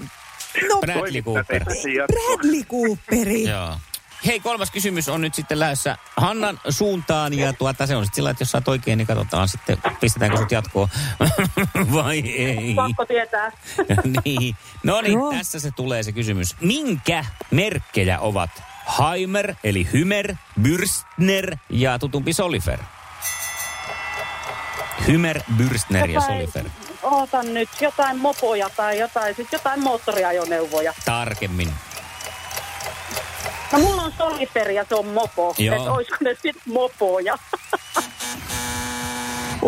No, 0.68 0.80
Bradley 0.80 1.22
Cooper. 1.22 1.64
Bradley 2.06 2.62
Cooperi. 2.64 3.42
Joo. 3.42 3.76
Hei, 4.26 4.40
kolmas 4.40 4.70
kysymys 4.70 5.08
on 5.08 5.20
nyt 5.20 5.34
sitten 5.34 5.60
lähdössä 5.60 5.96
Hannan 6.16 6.60
suuntaan 6.68 7.38
ja 7.38 7.52
tuota, 7.52 7.86
se 7.86 7.96
on 7.96 8.04
sitten 8.04 8.16
sillä, 8.16 8.30
että 8.30 8.42
jos 8.42 8.50
saat 8.50 8.68
oikein, 8.68 8.98
niin 8.98 9.06
katsotaan 9.06 9.48
sitten, 9.48 9.78
pistetäänkö 10.00 10.36
sut 10.36 10.50
jatkoon 10.50 10.88
vai 11.94 12.18
ei. 12.18 12.74
Pakko 12.74 13.06
tietää. 13.06 13.52
niin. 14.24 14.56
No 14.84 15.00
niin, 15.00 15.12
Joo. 15.12 15.32
tässä 15.32 15.60
se 15.60 15.70
tulee 15.70 16.02
se 16.02 16.12
kysymys. 16.12 16.56
Minkä 16.60 17.24
merkkejä 17.50 18.20
ovat 18.20 18.50
Heimer, 18.98 19.54
eli 19.64 19.88
Hymer, 19.92 20.34
Bürstner 20.62 21.56
ja 21.70 21.98
tutumpi 21.98 22.32
Solifer? 22.32 22.78
Hymer, 25.06 25.40
Bürstner 25.56 26.10
ja 26.10 26.20
Solifer. 26.20 26.64
ootan 27.02 27.54
nyt, 27.54 27.68
jotain 27.80 28.18
mopoja 28.18 28.70
tai 28.76 28.98
jotain, 28.98 29.34
siis 29.34 29.48
jotain 29.52 29.80
moottoriajoneuvoja. 29.82 30.94
Tarkemmin. 31.04 31.68
No 33.72 33.78
mulla 33.78 34.02
on 34.02 34.12
Solifer 34.18 34.70
ja 34.70 34.84
se 34.88 34.94
on 34.94 35.06
mopo. 35.06 35.54
Joo. 35.58 35.76
Että 35.76 35.92
olisiko 35.92 36.16
ne 36.20 36.30
sitten 36.42 36.62
mopoja? 36.72 37.38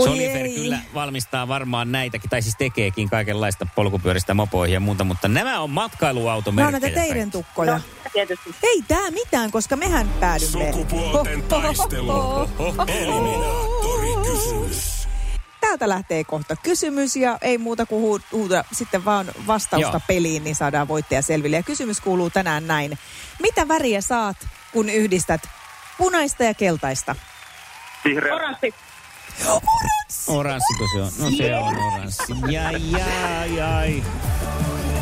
Ei. 0.07 0.55
kyllä 0.55 0.79
valmistaa 0.95 1.49
varmaan 1.49 1.93
näitäkin, 1.93 2.31
tai 2.31 2.43
siis 2.43 2.55
tekeekin 2.59 3.11
kaikenlaista 3.11 3.67
polkupyöristä 3.75 4.35
mopoihin 4.35 4.75
ja 4.75 4.81
muuta, 4.81 5.05
mutta 5.05 5.29
nämä 5.29 5.41
on 5.51 5.55
Nämä 5.55 5.63
on 5.63 5.71
matkailuautomerkkejä. 5.71 6.81
näitä 6.81 7.01
teidän 7.01 7.31
tukkoja. 7.31 7.75
No, 7.75 7.81
tietysti. 8.13 8.55
Ei 8.63 8.83
tää 8.89 9.11
mitään, 9.11 9.51
koska 9.51 9.77
mehän 9.77 10.09
päädymme... 10.21 10.73
Sukupuolten 10.73 11.43
taistelu. 11.43 12.13
Eliminaattorikysymys. 12.87 14.94
Täältä 15.75 15.89
lähtee 15.95 16.25
kohta 16.25 16.57
kysymys 16.57 17.17
ja 17.17 17.39
ei 17.43 17.59
muuta 17.59 17.87
kuin 17.87 18.03
huu- 18.03 18.21
huuta 18.33 18.65
sitten 18.73 19.05
vaan 19.05 19.27
vastausta 19.47 19.91
Joo. 19.91 20.01
peliin, 20.07 20.45
niin 20.45 20.57
saadaan 20.57 20.89
voittaja 20.89 21.23
selville. 21.23 21.57
Ja 21.57 21.63
kysymys 21.63 22.01
kuuluu 22.01 22.31
tänään 22.31 22.67
näin. 22.67 22.99
Mitä 23.43 23.69
väriä 23.69 24.01
saat, 24.01 24.37
kun 24.73 24.89
yhdistät 24.89 25.41
punaista 25.99 26.45
ja 26.45 26.55
keltaista? 26.55 27.17
Vihreä. 28.05 28.35
Oranssi. 28.35 28.75
Oranssi 30.27 30.75
se 30.95 31.03
on. 31.03 31.13
No 31.19 31.37
se 31.37 31.55
on 31.55 31.77
oranssi. 31.77 32.23
Jai, 32.51 32.91
jai, 32.91 33.57
jai. 33.57 34.03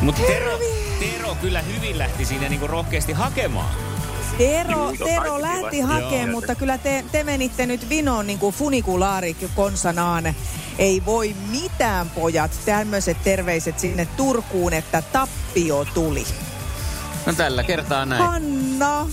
Mutta 0.01 0.23
Tero, 0.23 0.59
Tero 1.01 1.35
kyllä 1.35 1.63
hyvin 1.63 1.99
lähti 1.99 2.25
siinä 2.25 2.49
niinku 2.49 2.67
rohkeasti 2.67 3.13
hakemaan. 3.13 3.92
Tero, 4.43 4.87
on 4.87 4.97
Tero 4.99 5.43
lähti 5.43 5.81
hakemaan, 5.81 6.31
mutta 6.31 6.55
kyllä 6.55 6.79
te, 6.79 7.05
te 7.13 7.25
menitte 7.25 7.67
nyt 7.67 7.89
vinoon 7.89 8.27
niin 8.27 8.39
kuin 8.39 8.55
funikulaari 8.55 9.37
konsanaan. 9.55 10.35
Ei 10.79 11.03
voi 11.07 11.35
mitään 11.51 12.11
pojat. 12.11 12.51
Tämmöiset 12.65 13.17
terveiset 13.25 13.79
sinne 13.79 14.09
Turkuun, 14.17 14.73
että 14.73 15.03
tappio 15.13 15.85
tuli. 15.85 16.25
No 17.27 17.33
tällä 17.33 17.63
kertaa 17.63 18.07
näin. 18.07 18.23
Hanna, 18.25 19.07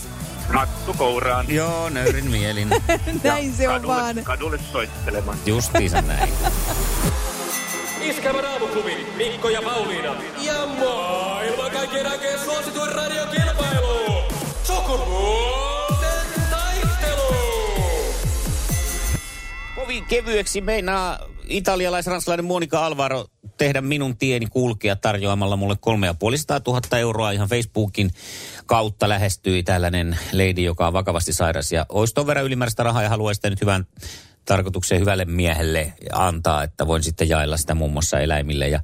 Hattu 0.54 0.94
kouraan. 0.94 1.46
Joo, 1.50 1.90
nöyrin 1.90 2.32
mielin. 2.32 2.70
näin 3.24 3.54
se 3.54 3.70
on 3.70 3.76
kadulle, 3.76 3.96
vaan. 3.96 4.16
kadulle 4.24 4.60
soittelemaan. 4.72 5.38
Justiinsa 5.46 6.02
näin. 6.02 6.34
Iskävä 8.02 8.42
raamuklubi, 8.42 9.08
Mikko 9.18 9.50
ja 9.50 9.62
Pauliina. 9.62 10.16
Ja 10.42 10.66
maailman 10.80 11.72
kaikkien 11.72 12.08
aikeen 12.08 12.40
suosituen 12.40 12.92
radiokilpailu. 12.92 14.19
Sukupuolten 14.90 16.42
taistelu. 16.50 17.34
Kovin 19.76 20.06
kevyeksi 20.06 20.62
meinaa 20.62 21.20
italialais-ranskalainen 21.48 22.46
Monika 22.46 22.86
Alvaro 22.86 23.26
tehdä 23.58 23.82
minun 23.82 24.18
tieni 24.18 24.46
kulkea 24.46 24.96
tarjoamalla 24.96 25.56
mulle 25.56 25.76
350 25.80 26.72
000 26.72 26.98
euroa 26.98 27.32
ihan 27.32 27.50
Facebookin 27.50 28.12
kautta 28.66 29.10
lähestyi 29.10 29.64
tällainen 29.64 30.18
lady, 30.34 30.62
joka 30.62 30.88
on 30.88 30.94
vakavasti 30.94 31.34
sairas 31.34 31.72
ja 31.72 31.86
olisi 31.90 32.14
ton 32.14 32.28
verran 32.28 32.46
ylimääräistä 32.46 32.84
rahaa 32.84 33.04
ja 33.04 33.10
haluaisi 33.10 33.50
nyt 33.50 33.62
hyvän 33.62 33.86
tarkoitukseen 34.50 35.02
hyvälle 35.02 35.26
miehelle 35.26 35.94
antaa, 36.14 36.64
että 36.64 36.88
voin 36.88 37.04
sitten 37.04 37.30
jaella 37.30 37.58
sitä 37.58 37.76
muun 37.76 37.94
muassa 37.94 38.20
eläimille 38.20 38.68
ja, 38.68 38.80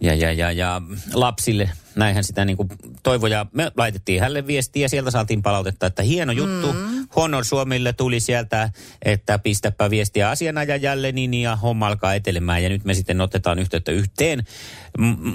ja, 0.00 0.14
ja, 0.14 0.32
ja, 0.32 0.52
ja 0.52 0.82
lapsille. 1.14 1.70
Näinhän 1.96 2.24
sitä 2.24 2.44
niin 2.44 2.56
kuin 2.56 2.68
toivoi 3.02 3.30
ja 3.30 3.46
me 3.52 3.72
laitettiin 3.76 4.20
hänelle 4.20 4.46
viestiä 4.46 4.84
ja 4.84 4.88
sieltä 4.88 5.10
saatiin 5.10 5.42
palautetta, 5.42 5.86
että 5.86 6.02
hieno 6.02 6.32
juttu. 6.32 6.72
Mm. 6.72 7.08
Honor 7.16 7.44
Suomille 7.44 7.92
tuli 7.92 8.20
sieltä, 8.20 8.70
että 9.02 9.38
pistäpä 9.38 9.90
viestiä 9.90 10.30
asianajajalle 10.30 11.12
niin 11.12 11.34
ja 11.34 11.56
homma 11.56 11.86
alkaa 11.86 12.14
etelemään 12.14 12.62
ja 12.62 12.68
nyt 12.68 12.84
me 12.84 12.94
sitten 12.94 13.20
otetaan 13.20 13.58
yhteyttä 13.58 13.92
yhteen 13.92 14.44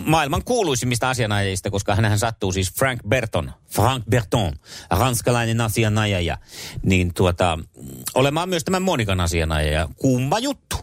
maailman 0.06 0.44
kuuluisimmista 0.44 1.10
asianajajista, 1.10 1.72
koska 1.72 1.96
hänhän 1.96 2.20
sattuu 2.20 2.52
siis 2.52 2.74
Frank 2.74 3.00
Berton, 3.08 3.52
Frank 3.70 4.06
Berton, 4.10 4.54
ranskalainen 4.90 5.62
asianajaja, 5.62 6.38
niin 6.84 7.14
tuota, 7.14 7.60
olemaan 8.20 8.50
myös 8.50 8.64
tämän 8.64 8.82
Monikan 8.82 9.20
asianajaja. 9.20 9.88
Kumma 9.96 10.40
juttu. 10.40 10.76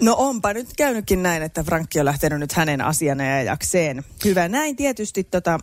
No 0.00 0.14
onpa 0.18 0.52
nyt 0.52 0.68
käynytkin 0.76 1.22
näin, 1.22 1.42
että 1.42 1.62
Frankki 1.62 2.00
on 2.00 2.04
lähtenyt 2.04 2.40
nyt 2.40 2.52
hänen 2.52 2.80
asianajajakseen. 2.80 4.04
Hyvä 4.24 4.48
näin 4.48 4.76
tietysti 4.76 5.24
tota, 5.24 5.58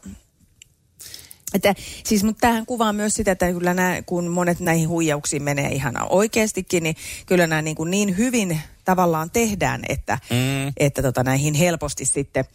että, 1.53 1.75
siis, 2.03 2.23
mutta 2.23 2.41
tämähän 2.41 2.65
kuvaa 2.65 2.93
myös 2.93 3.13
sitä, 3.13 3.31
että 3.31 3.51
kyllä 3.51 3.73
nämä, 3.73 4.01
kun 4.05 4.27
monet 4.27 4.59
näihin 4.59 4.89
huijauksiin 4.89 5.43
menee 5.43 5.69
ihan 5.69 5.95
oikeastikin, 6.09 6.83
niin 6.83 6.95
kyllä 7.25 7.47
nämä 7.47 7.61
niin, 7.61 7.75
kuin 7.75 7.91
niin 7.91 8.17
hyvin 8.17 8.59
tavallaan 8.85 9.31
tehdään, 9.31 9.81
että, 9.89 10.19
mm. 10.29 10.73
että 10.77 11.01
tota, 11.01 11.23
näihin 11.23 11.53
helposti 11.53 12.05
sitten, 12.05 12.45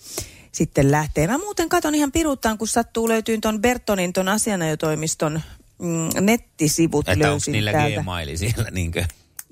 sitten 0.53 0.91
lähtee. 0.91 1.27
Mä 1.27 1.39
muuten 1.39 1.69
katon 1.69 1.95
ihan 1.95 2.13
piruttaan, 2.13 2.59
kun 2.59 2.69
sattuu 2.69 3.09
löytyy 3.09 3.39
tuon 3.39 3.61
Bertonin, 3.61 4.13
tuon 4.13 4.29
asianajotoimiston 4.29 5.43
mm, 5.83 6.09
nettisivut 6.21 7.09
Että 7.09 7.13
onko 7.13 7.31
löysin 7.31 7.53
niillä 7.53 7.73
täältä. 7.73 8.01
Gmaili 8.03 8.37
siellä 8.37 8.71
niinkö? 8.71 9.05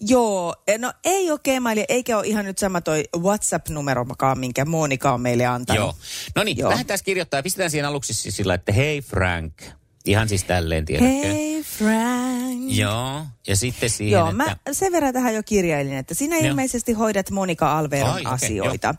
Joo, 0.06 0.54
eh, 0.66 0.78
no 0.78 0.92
ei 1.04 1.30
ole 1.30 1.40
Gmail, 1.44 1.84
eikä 1.88 2.18
ole 2.18 2.26
ihan 2.26 2.44
nyt 2.44 2.58
sama 2.58 2.80
toi 2.80 3.04
WhatsApp-numerokaan, 3.16 4.38
minkä 4.38 4.64
Monika 4.64 5.12
on 5.12 5.20
meille 5.20 5.46
antanut. 5.46 5.80
Joo. 5.80 5.94
No 6.36 6.44
niin, 6.44 6.68
lähdetään 6.68 6.98
kirjoittaa 7.04 7.38
ja 7.38 7.42
pistetään 7.42 7.70
siihen 7.70 7.88
aluksi 7.88 8.14
siis 8.14 8.36
sillä, 8.36 8.54
että 8.54 8.72
hei 8.72 9.02
Frank. 9.02 9.62
Ihan 10.04 10.28
siis 10.28 10.44
tälleen, 10.44 10.84
tiedätkö? 10.84 11.28
Hei 11.28 11.62
Frank. 11.62 12.60
Joo, 12.68 13.22
ja 13.46 13.56
sitten 13.56 13.90
siihen, 13.90 14.18
Joo, 14.18 14.30
että... 14.30 14.44
mä 14.44 14.56
sen 14.72 14.92
verran 14.92 15.12
tähän 15.12 15.34
jo 15.34 15.42
kirjailin, 15.42 15.96
että 15.96 16.14
sinä 16.14 16.36
Joo. 16.36 16.46
ilmeisesti 16.46 16.92
hoidat 16.92 17.30
Monika 17.30 17.78
Alveron 17.78 18.10
Ai, 18.10 18.22
asioita. 18.24 18.94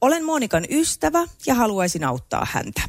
Olen 0.00 0.24
Monikan 0.24 0.64
ystävä 0.70 1.24
ja 1.46 1.54
haluaisin 1.54 2.04
auttaa 2.04 2.46
häntä. 2.50 2.82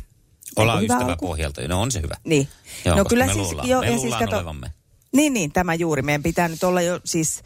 Ollaan 0.56 0.82
Eikö 0.82 0.94
hyvä 0.94 0.98
ystävä 0.98 1.12
alku? 1.12 1.28
pohjalta. 1.28 1.68
No 1.68 1.82
on 1.82 1.92
se 1.92 2.02
hyvä. 2.02 2.16
Niin. 2.24 2.48
Joo, 2.86 2.98
no 2.98 3.06
kyllä 3.06 3.26
me 3.26 3.34
siis, 3.34 3.46
luullaan, 3.46 3.70
joo, 3.70 3.82
me 3.82 3.92
ja 3.92 4.00
siis 4.00 4.16
kato, 4.16 4.36
olevamme. 4.36 4.72
niin, 5.14 5.34
niin, 5.34 5.52
tämä 5.52 5.74
juuri. 5.74 6.02
Meidän 6.02 6.24
pitää 6.24 6.48
nyt 6.48 6.64
olla 6.64 6.82
jo 6.82 7.00
siis 7.06 7.44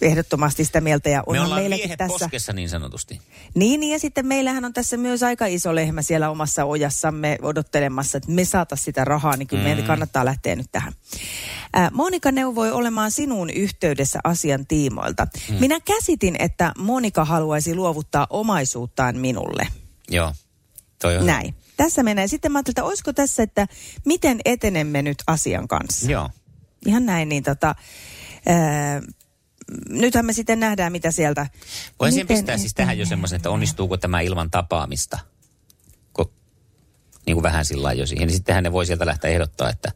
ehdottomasti 0.00 0.64
sitä 0.64 0.80
mieltä 0.80 1.10
ja 1.10 1.24
Me 1.30 1.40
ollaan 1.40 1.60
meilläkin 1.60 1.98
tässä. 1.98 2.18
poskessa 2.18 2.52
niin 2.52 2.68
sanotusti. 2.68 3.20
Niin, 3.54 3.80
niin, 3.80 3.92
ja 3.92 3.98
sitten 3.98 4.26
meillähän 4.26 4.64
on 4.64 4.72
tässä 4.72 4.96
myös 4.96 5.22
aika 5.22 5.46
iso 5.46 5.74
lehmä 5.74 6.02
siellä 6.02 6.30
omassa 6.30 6.64
ojassamme 6.64 7.38
odottelemassa, 7.42 8.18
että 8.18 8.30
me 8.32 8.44
saata 8.44 8.76
sitä 8.76 9.04
rahaa, 9.04 9.36
niin 9.36 9.46
kyllä 9.46 9.62
mm. 9.62 9.68
meidän 9.68 9.84
kannattaa 9.84 10.24
lähteä 10.24 10.56
nyt 10.56 10.66
tähän. 10.72 10.92
Ää, 11.72 11.90
Monika 11.92 12.32
neuvoi 12.32 12.72
olemaan 12.72 13.10
sinuun 13.10 13.50
yhteydessä 13.50 14.18
asian 14.24 14.66
tiimoilta. 14.66 15.26
Mm. 15.48 15.54
Minä 15.54 15.80
käsitin, 15.80 16.36
että 16.38 16.72
Monika 16.78 17.24
haluaisi 17.24 17.74
luovuttaa 17.74 18.26
omaisuuttaan 18.30 19.16
minulle. 19.16 19.68
Joo, 20.08 20.32
toi 21.02 21.16
on 21.16 21.26
Näin. 21.26 21.54
Tässä 21.84 22.02
menee. 22.02 22.26
Sitten 22.26 22.52
mä 22.52 22.58
ajattelin, 22.58 22.72
että 22.72 22.84
olisiko 22.84 23.12
tässä, 23.12 23.42
että 23.42 23.66
miten 24.04 24.40
etenemme 24.44 25.02
nyt 25.02 25.18
asian 25.26 25.68
kanssa. 25.68 26.10
Joo. 26.10 26.30
Ihan 26.86 27.06
näin, 27.06 27.28
niin 27.28 27.42
tota... 27.42 27.74
Ää, 28.46 29.00
nythän 29.88 30.26
me 30.26 30.32
sitten 30.32 30.60
nähdään, 30.60 30.92
mitä 30.92 31.10
sieltä... 31.10 31.46
Voisin 32.00 32.18
miten 32.18 32.36
pistää 32.36 32.58
siis 32.58 32.74
tähän 32.74 32.98
jo 32.98 33.06
semmoisen, 33.06 33.36
että 33.36 33.50
onnistuuko 33.50 33.96
tämä 33.96 34.20
ilman 34.20 34.50
tapaamista. 34.50 35.18
Ko, 36.12 36.32
niin 37.26 37.34
kuin 37.34 37.42
vähän 37.42 37.64
sillä 37.64 37.92
jo 37.92 38.06
siihen. 38.06 38.26
Niin 38.26 38.36
sittenhän 38.36 38.64
ne 38.64 38.72
voi 38.72 38.86
sieltä 38.86 39.06
lähteä 39.06 39.30
ehdottaa, 39.30 39.70
että 39.70 39.92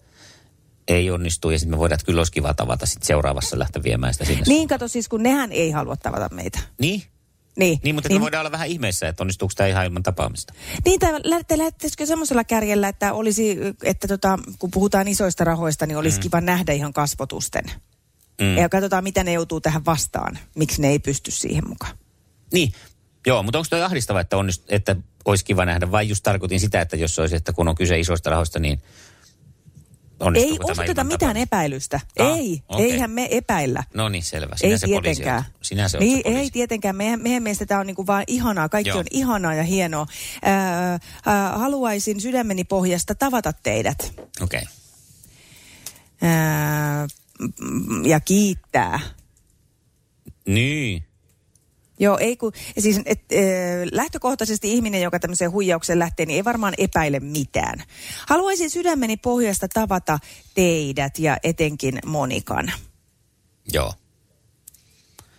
ei 0.88 1.10
onnistu. 1.10 1.50
Ja 1.50 1.58
sitten 1.58 1.70
me 1.70 1.78
voidaan, 1.78 1.94
että 1.94 2.06
kyllä 2.06 2.20
olisi 2.20 2.32
kiva 2.32 2.54
tavata 2.54 2.86
sitten 2.86 3.06
seuraavassa 3.06 3.58
lähteä 3.58 3.82
viemään 3.82 4.12
sitä 4.12 4.24
sinne. 4.24 4.44
Niin 4.46 4.68
kato 4.68 4.88
siis, 4.88 5.08
kun 5.08 5.22
nehän 5.22 5.52
ei 5.52 5.70
halua 5.70 5.96
tavata 5.96 6.34
meitä. 6.34 6.58
Niin? 6.80 7.02
Niin, 7.56 7.80
Niin, 7.82 7.94
mutta 7.94 8.08
niin. 8.08 8.20
me 8.20 8.22
voidaan 8.22 8.40
olla 8.40 8.52
vähän 8.52 8.68
ihmeissä, 8.68 9.08
että 9.08 9.22
onnistuuko 9.22 9.52
tämä 9.56 9.68
ihan 9.68 9.84
ilman 9.84 10.02
tapaamista. 10.02 10.54
Niin, 10.84 11.00
tai 11.00 11.20
lähtee, 11.24 11.58
lähtisikö 11.58 12.06
semmoisella 12.06 12.44
kärjellä, 12.44 12.88
että 12.88 13.12
olisi, 13.12 13.58
että 13.82 14.08
tota, 14.08 14.38
kun 14.58 14.70
puhutaan 14.70 15.08
isoista 15.08 15.44
rahoista, 15.44 15.86
niin 15.86 15.96
olisi 15.96 16.18
mm. 16.18 16.22
kiva 16.22 16.40
nähdä 16.40 16.72
ihan 16.72 16.92
kasvotusten. 16.92 17.64
Mm. 18.40 18.56
Ja 18.56 18.68
katsotaan, 18.68 19.04
mitä 19.04 19.24
ne 19.24 19.32
joutuu 19.32 19.60
tähän 19.60 19.84
vastaan. 19.84 20.38
Miksi 20.54 20.82
ne 20.82 20.88
ei 20.88 20.98
pysty 20.98 21.30
siihen 21.30 21.68
mukaan. 21.68 21.98
Niin, 22.52 22.72
joo, 23.26 23.42
mutta 23.42 23.58
onko 23.58 23.66
toi 23.70 23.82
ahdistava, 23.82 24.20
että, 24.20 24.36
onnist, 24.36 24.62
että 24.68 24.96
olisi 25.24 25.44
kiva 25.44 25.64
nähdä, 25.64 25.90
vai 25.90 26.08
just 26.08 26.22
tarkoitin 26.22 26.60
sitä, 26.60 26.80
että 26.80 26.96
jos 26.96 27.18
olisi, 27.18 27.36
että 27.36 27.52
kun 27.52 27.68
on 27.68 27.74
kyse 27.74 28.00
isoista 28.00 28.30
rahoista, 28.30 28.58
niin 28.58 28.82
Ei 30.36 30.58
osoiteta 30.62 31.00
ilman 31.00 31.06
mitään 31.06 31.36
epäilystä. 31.36 32.00
Ah, 32.18 32.38
ei, 32.38 32.62
okei. 32.68 32.92
eihän 32.92 33.10
me 33.10 33.28
epäillä. 33.30 33.84
No 33.94 34.08
niin, 34.08 34.22
selvä. 34.22 34.52
Ei 34.52 34.58
Sinä 34.58 34.78
se 34.78 34.86
poliisi 34.86 35.02
tietenkään. 35.02 35.36
olet. 35.36 35.56
Sinä 35.62 35.88
se 35.88 35.98
niin, 35.98 36.16
se 36.16 36.22
poliisi. 36.22 36.40
ei 36.40 36.50
tietenkään. 36.50 36.96
Meidän, 36.96 37.22
meidän 37.22 37.42
mielestä 37.42 37.66
tämä 37.66 37.80
on 37.80 37.86
niinku 37.86 38.06
vaan 38.06 38.24
ihanaa. 38.26 38.68
Kaikki 38.68 38.88
Joo. 38.88 38.98
on 38.98 39.04
ihanaa 39.10 39.54
ja 39.54 39.62
hienoa. 39.62 40.06
Ää, 40.42 40.98
ää, 41.26 41.58
haluaisin 41.58 42.20
sydämeni 42.20 42.64
pohjasta 42.64 43.14
tavata 43.14 43.52
teidät. 43.52 44.12
Okei. 44.40 44.62
Okay. 44.62 44.74
Mm, 47.60 48.06
ja 48.06 48.20
kiittää. 48.20 49.00
Niin. 50.46 51.04
Joo, 52.04 52.18
ei 52.20 52.36
kun, 52.36 52.52
siis 52.78 53.00
et, 53.04 53.20
äh, 53.32 53.38
lähtökohtaisesti 53.92 54.72
ihminen, 54.72 55.02
joka 55.02 55.18
tämmöiseen 55.18 55.52
huijaukseen 55.52 55.98
lähtee, 55.98 56.26
niin 56.26 56.36
ei 56.36 56.44
varmaan 56.44 56.74
epäile 56.78 57.20
mitään. 57.20 57.82
Haluaisin 58.28 58.70
sydämeni 58.70 59.16
pohjasta 59.16 59.68
tavata 59.68 60.18
teidät 60.54 61.18
ja 61.18 61.36
etenkin 61.42 61.98
Monikan. 62.06 62.72
Joo. 63.72 63.94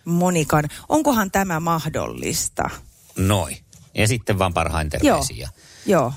Monikan, 0.04 0.64
onkohan 0.88 1.30
tämä 1.30 1.60
mahdollista? 1.60 2.70
Noin. 3.16 3.58
Ja 3.94 4.08
sitten 4.08 4.38
vaan 4.38 4.54
parhain 4.54 4.90
terveisiä. 4.90 5.48
Joo, 5.86 6.12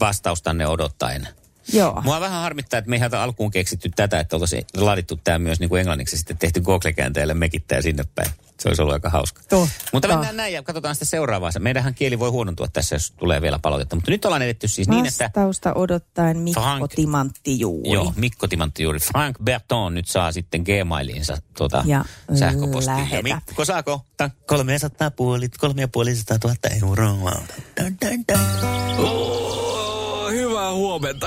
Vastaus 0.00 0.42
tänne 0.42 0.66
odottaen. 0.66 1.28
Joo. 1.72 2.02
Mua 2.04 2.20
vähän 2.20 2.40
harmittaa, 2.42 2.78
että 2.78 2.90
me 2.90 2.96
ei 2.96 2.98
ihan 2.98 3.14
alkuun 3.14 3.50
keksitty 3.50 3.90
tätä, 3.96 4.20
että 4.20 4.36
oltaisiin 4.36 4.64
laadittu 4.76 5.20
tämä 5.24 5.38
myös 5.38 5.60
niin 5.60 5.68
kuin 5.68 5.80
englanniksi 5.80 6.16
sitten 6.16 6.38
tehty 6.38 6.60
Google-käänteellä 6.60 7.34
mekittää 7.34 7.82
sinne 7.82 8.04
päin. 8.14 8.30
Se 8.60 8.68
olisi 8.68 8.82
ollut 8.82 8.92
aika 8.92 9.10
hauska. 9.10 9.42
Totta. 9.48 9.68
Mutta 9.92 10.08
mennään 10.08 10.36
näin 10.36 10.52
ja 10.54 10.62
katsotaan 10.62 10.94
sitten 10.94 11.08
seuraavaa. 11.08 11.50
Meidänhän 11.58 11.94
kieli 11.94 12.18
voi 12.18 12.30
huonontua 12.30 12.66
tässä, 12.72 12.94
jos 12.94 13.10
tulee 13.10 13.42
vielä 13.42 13.58
palautetta. 13.58 13.96
Mutta 13.96 14.10
nyt 14.10 14.24
ollaan 14.24 14.42
edetty 14.42 14.68
siis 14.68 14.88
niin, 14.88 15.06
että... 15.06 15.24
Vastausta 15.24 15.74
odottaen 15.74 16.38
Mikko 16.38 16.60
Frank- 16.60 16.94
Timantti 16.94 17.60
juuri. 17.60 17.90
Joo, 17.92 18.12
Mikko 18.16 18.48
Timantti 18.48 18.82
juuri. 18.82 18.98
Frank 18.98 19.36
Berton 19.44 19.94
nyt 19.94 20.08
saa 20.08 20.32
sitten 20.32 20.62
Gmailinsa 20.62 21.36
tuota 21.58 21.82
Ja 21.86 22.04
sähköpostia. 22.34 22.94
lähetä. 22.96 23.28
Ja 23.28 23.40
Mikko 23.46 23.64
saa 23.64 23.82
kohta 23.82 24.30
300 24.46 25.10
puoli, 25.10 25.48
350 25.48 26.48
000 26.48 26.56
euroa. 26.88 27.32
Dun, 27.80 27.96
dun, 28.04 28.24
dun. 28.32 29.06
Oh, 29.06 30.30
hyvää 30.30 30.72
huomenta. 30.72 31.26